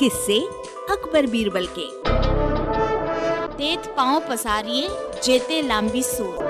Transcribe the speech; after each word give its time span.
किससे 0.00 0.40
अकबर 0.90 1.26
बीरबल 1.26 1.66
के। 1.66 1.86
तेत 3.56 3.94
पाँव 3.96 4.28
पसारिए 4.28 4.88
जेते 5.24 5.62
लांबी 5.62 6.02
सोर। 6.02 6.44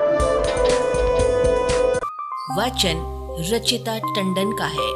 वचन 2.57 3.07
रचिता 3.53 3.99
टंडन 3.99 4.57
का 4.57 4.65
है। 4.65 4.89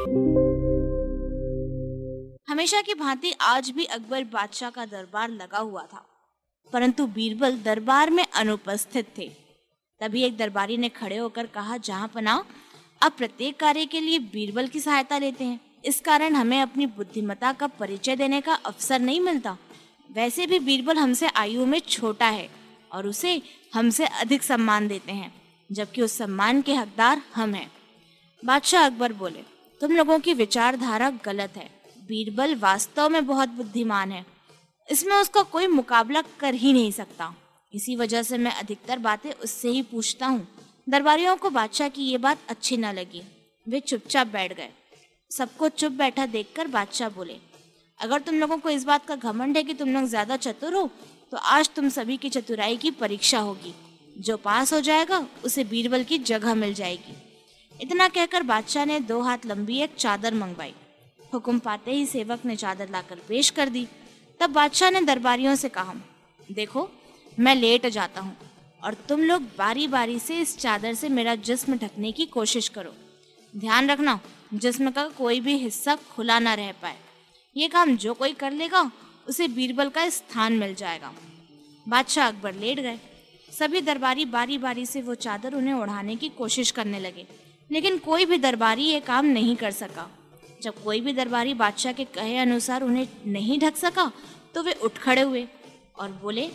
हमेशा 2.49 2.81
की 2.81 2.93
भांति 2.93 3.31
आज 3.41 3.69
भी 3.69 3.85
अकबर 3.85 4.23
बादशाह 4.23 4.69
का 4.69 4.85
दरबार 4.85 5.29
लगा 5.29 5.57
हुआ 5.57 5.83
था। 5.83 6.05
परंतु 6.73 7.07
बीरबल 7.07 7.57
दरबार 7.57 8.09
में 8.09 8.25
अनुपस्थित 8.35 9.07
थे। 9.17 9.31
तभी 10.01 10.23
एक 10.23 10.37
दरबारी 10.37 10.77
ने 10.77 10.89
खड़े 10.89 11.17
होकर 11.17 11.45
कहा 11.45 11.77
जहाँ 11.77 12.07
पना 12.07 12.45
अब 13.01 13.11
प्रत्येक 13.11 13.59
कार्य 13.59 13.85
के 13.85 13.99
लिए 13.99 14.19
बीरबल 14.19 14.67
की 14.67 14.79
सहायता 14.79 15.17
लेते 15.17 15.43
हैं। 15.43 15.74
इस 15.85 15.99
कारण 16.01 16.35
हमें 16.35 16.61
अपनी 16.61 16.85
बुद्धिमता 16.85 17.53
का 17.53 17.67
परिचय 17.67 18.15
देने 18.15 18.41
का 18.41 18.53
अवसर 18.53 18.99
नहीं 18.99 19.19
मिलता। 19.19 19.57
वैसे 20.11 20.47
भी 20.47 20.59
बीरबल 20.59 20.97
हमसे 20.97 21.27
आयु 21.27 21.65
में 21.65 21.79
छोटा 21.79 22.27
है 22.27 22.49
और 22.91 23.07
उसे 23.07 23.41
हमसे 23.73 24.05
अधिक 24.05 24.43
सम्मान 24.43 24.87
देते 24.87 25.11
हैं, 25.11 25.31
जबकि 25.71 26.01
उस 26.01 26.17
सम्मान 26.17 26.61
के 26.61 26.73
हकदार 26.73 27.21
हम 27.35 27.53
हैं। 27.53 27.71
बादशाह 28.45 28.85
अकबर 28.85 29.13
बोले, 29.13 29.43
तुम 29.81 29.91
लोगों 29.91 30.19
की 30.19 30.33
विचारधारा 30.33 31.09
गलत 31.09 31.57
है। 31.57 31.69
बीरबल 32.07 32.55
वास्तव 32.55 33.09
में 33.09 33.25
बहुत 33.25 33.49
बुद्धिमान 33.49 34.11
है। 34.11 34.25
इसमें 34.89 35.15
उसका 35.15 35.41
कोई 35.41 35.67
मुकाबला 35.67 36.21
कर 36.39 36.53
ही 36.53 36.73
नहीं 36.73 36.91
सकता। 36.91 37.33
इसी 37.73 37.95
वजह 37.95 38.23
से 38.23 38.37
मैं 38.37 38.51
अधिकतर 38.51 38.99
बातें 38.99 39.31
उससे 39.31 39.69
ही 39.69 39.81
पूछता 39.81 40.27
हूँ। 40.27 40.47
दरबारियों 40.89 41.35
को 41.37 41.49
बादशाह 41.49 41.89
की 41.89 42.03
ये 42.03 42.17
बात 42.17 42.39
अच्छी 42.49 42.77
न 42.77 42.85
लगी। 42.85 43.21
वे 43.67 43.79
चुपचाप 43.79 44.27
बैठ 44.27 44.53
गए। 44.53 44.69
सबको 45.35 45.69
चुप 45.71 45.91
बैठा 45.93 46.25
देखकर 46.27 46.67
बादशाह 46.69 47.09
बोले, 47.11 47.35
अगर 47.99 48.19
तुम 48.21 48.35
लोगों 48.35 48.57
को 48.57 48.69
इस 48.69 48.83
बात 48.85 49.05
का 49.05 49.15
घमंड 49.17 49.57
है 49.57 49.63
कि 49.63 49.73
तुम 49.73 49.89
लोग 49.89 50.05
ज़्यादा 50.07 50.37
चतुर 50.37 50.75
हो 50.75 50.89
तो 51.31 51.37
आज 51.37 51.69
तुम 51.75 51.89
सभी 51.89 52.17
की 52.17 52.29
चतुराई 52.29 52.77
की 52.77 52.91
परीक्षा 52.93 53.39
होगी। 53.39 53.73
जो 54.17 54.35
पास 54.37 54.73
हो 54.73 54.79
जाएगा, 54.81 55.17
उसे 55.45 55.63
बीरबल 55.65 56.03
की 56.03 56.17
जगह 56.19 56.55
मिल 56.55 56.73
जाएगी। 56.73 57.15
इतना 57.75 58.07
कहकर 58.09 58.43
बादशाह 58.45 58.85
ने 58.85 58.99
दो 59.01 59.19
हाथ 59.21 59.45
लंबी 59.45 59.79
एक 59.79 59.95
चादर 59.97 60.33
मंगवाई। 60.33 60.73
हुक्म 61.33 61.59
पाते 61.59 61.91
ही 61.91 62.05
सेवक 62.07 62.45
ने 62.45 62.55
चादर 62.55 62.89
लाकर 62.89 63.19
पेश 63.27 63.49
कर 63.51 63.69
दी। 63.69 63.87
तब 64.39 64.49
बादशाह 64.51 64.89
ने 64.91 65.01
दरबारियों 65.03 65.55
से 65.57 65.69
कहा, 65.69 65.93
देखो, 66.49 66.89
मैं 67.37 67.55
लेट 67.55 67.87
जाता 67.89 68.21
हूँ 68.21 68.35
और 68.83 68.93
तुम 69.09 69.21
लोग 69.21 69.41
बारी 69.57 69.87
बारी 69.89 70.17
से 70.19 70.39
इस 70.41 70.57
चादर 70.57 70.93
से 70.93 71.09
मेरा 71.11 71.35
जिस्म 71.43 71.77
ढकने 71.77 72.11
की 72.11 72.25
कोशिश 72.29 72.69
करो। 72.69 72.93
ध्यान 73.53 73.89
रखना 73.89 74.19
जिस्म 74.51 74.91
का 74.91 75.07
कोई 75.07 75.39
भी 75.39 75.57
हिस्सा 75.57 75.95
खुला 76.09 76.39
ना 76.39 76.53
रह 76.53 76.71
पाए। 76.81 76.97
ये 77.55 77.67
काम 77.67 77.95
जो 77.97 78.13
कोई 78.13 78.33
कर 78.33 78.51
लेगा, 78.51 78.91
उसे 79.27 79.47
बीरबल 79.47 79.89
का 79.89 80.07
स्थान 80.09 80.53
मिल 80.53 80.75
जाएगा। 80.75 81.13
बादशाह 81.85 82.27
अकबर 82.27 82.53
लेट 82.55 82.79
गए। 82.79 82.99
सभी 83.49 83.81
दरबारी 83.81 84.25
बारी 84.27 84.57
बारी 84.57 84.85
से 84.85 85.01
वो 85.01 85.15
चादर 85.15 85.53
उन्हें 85.53 85.73
उड़ाने 85.73 86.15
की 86.15 86.29
कोशिश 86.29 86.71
करने 86.71 86.99
लगे। 86.99 87.25
लेकिन 87.69 87.97
कोई 87.97 88.25
भी 88.25 88.37
दरबारी 88.37 88.83
ये 88.83 88.99
काम 88.99 89.25
नहीं 89.27 89.55
कर 89.55 89.71
सका। 89.71 90.09
जब 90.61 90.83
कोई 90.83 91.01
भी 91.01 91.13
दरबारी 91.13 91.53
बादशाह 91.55 91.93
के 91.93 92.03
कहे 92.05 92.37
अनुसार 92.37 92.83
उन्हें 92.83 93.07
नहीं 93.27 93.59
ढक 93.59 93.75
सका 93.77 94.11
तो 94.55 94.63
वे 94.63 94.73
उठ 94.83 94.97
खड़े 94.97 95.21
हुए 95.21 95.47
और 95.99 96.11
बोले, 96.21 96.49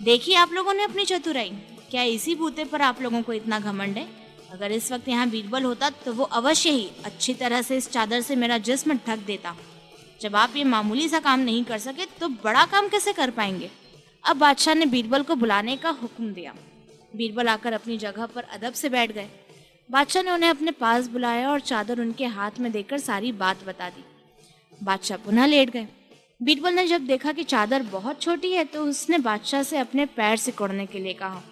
देखिए 0.00 0.34
आप 0.36 0.52
लोगों 0.52 0.74
ने 0.74 0.82
अपनी 0.82 1.04
चतुराई। 1.04 1.50
क्या 1.90 2.02
इसी 2.04 2.34
बूते 2.34 2.64
पर 2.64 2.82
आप 2.82 3.00
लोगों 3.02 3.22
को 3.22 3.32
इतना 3.32 3.58
घमंड 3.60 3.96
है? 3.98 4.06
अगर 4.50 4.72
इस 4.72 4.90
वक्त 4.92 5.08
यहाँ 5.08 5.28
बीरबल 5.30 5.64
होता 5.64 5.90
तो 6.04 6.12
वो 6.12 6.24
अवश्य 6.24 6.70
ही 6.70 6.88
अच्छी 7.04 7.34
तरह 7.34 7.62
से 7.62 7.76
इस 7.76 7.90
चादर 7.90 8.20
से 8.20 8.36
मेरा 8.36 8.58
जिस्म 8.60 8.94
ढक 9.06 9.18
देता। 9.26 9.54
जब 10.20 10.36
आप 10.36 10.56
ये 10.56 10.64
मामूली 10.66 11.08
सा 11.08 11.18
काम 11.20 11.40
नहीं 11.40 11.64
कर 11.64 11.78
सके 11.78 12.06
तो 12.20 12.28
बड़ा 12.44 12.64
काम 12.66 12.88
कैसे 12.88 13.12
कर 13.12 13.30
पाएँगे? 13.30 13.70
अब 14.24 14.36
बादशाह 14.36 14.74
ने 14.74 14.86
बीरबल 14.86 15.22
को 15.22 15.34
बुलाने 15.34 15.76
का 15.76 15.90
हुक्म 15.92 16.32
दिया। 16.32 16.54
बीरबल 17.16 17.48
आकर 17.48 17.72
अपनी 17.72 17.96
जगह 17.98 18.26
पर 18.26 18.42
अदब 18.52 18.72
से 18.72 18.88
बैठ 18.88 19.12
गए। 19.12 19.28
बादशाह 19.90 20.22
ने 20.22 20.30
उन्हें 20.30 20.50
अपने 20.50 20.70
पास 20.72 21.06
बुलाया 21.08 21.50
और 21.50 21.60
चादर 21.60 22.00
उनके 22.00 22.26
हाथ 22.28 22.58
में 22.60 22.70
देकर 22.72 22.98
सारी 22.98 23.32
बात 23.34 23.64
बता 23.66 23.88
दी। 23.88 24.04
बादशाह 24.80 25.18
पुनः 25.18 25.46
लेट 25.46 25.70
गए। 25.70 25.86
बीरबल 26.40 26.74
ने 26.74 26.86
जब 26.86 27.06
देखा 27.06 27.32
कि 27.32 27.42
चादर 27.44 27.82
बहुत 27.92 28.20
छोटी 28.22 28.52
है 28.52 28.64
तो 28.64 28.84
उसने 28.84 29.18
बादशाह 29.20 29.62
से 29.62 29.78
अपने 29.78 30.06
पैर 30.08 30.36
सिकुड़ने 30.38 30.86
के 30.86 30.98
लिए 30.98 31.14
कहा। 31.14 31.42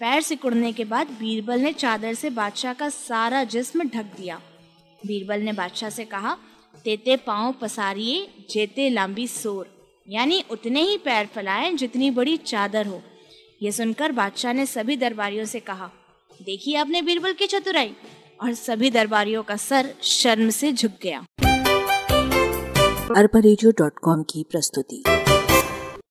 पैर 0.00 0.20
सिकुड़ने 0.22 0.72
के 0.72 0.84
बाद 0.84 1.06
बीरबल 1.06 1.60
ने 1.60 1.72
चादर 1.72 2.14
से 2.14 2.30
बादशाह 2.30 2.72
का 2.72 2.88
सारा 2.88 3.44
जिस्म 3.44 3.84
ढक 3.84 4.04
दिया। 4.04 4.40
बीरबल 5.06 5.40
ने 5.40 5.52
बादशाह 5.52 5.90
से 5.90 6.04
कहा, 6.04 6.36
तेते 6.84 7.16
पाँव 7.16 7.52
पसारिए, 7.52 8.28
जेते 8.50 8.90
लांबी 8.90 9.26
सोर। 9.26 9.66
यानी 10.08 10.44
उतने 10.50 10.82
ही 10.82 10.98
पैर 10.98 11.26
फैलाएँ 11.26 11.72
जितनी 11.72 12.10
बड़ी 12.10 12.36
चादर 12.36 12.86
हो। 12.86 13.02
यह 13.62 13.70
सुनकर 13.70 14.12
बादशाह 14.12 14.52
ने 14.52 14.66
सभी 14.66 14.96
दरबारियों 14.96 15.44
से 15.44 15.60
कहा, 15.60 15.90
देखिए 16.42 16.76
आपने 16.76 17.02
बीरबल 17.02 17.32
की 17.32 17.46
चतुराई। 17.46 17.94
और 18.42 18.54
सभी 18.54 18.90
दरबारियों 18.90 19.42
का 19.42 19.56
सर 19.56 19.94
शर्म 20.02 20.50
से 20.50 20.72
झुक 20.72 20.92
गया। 21.02 21.26
अरबा 23.16 24.22
की 24.22 24.44
प्रस्तुति। 24.50 25.04